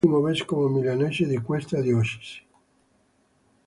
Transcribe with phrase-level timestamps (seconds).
[0.03, 2.41] Fu l'ultimo vescovo milanese di questa diocesi.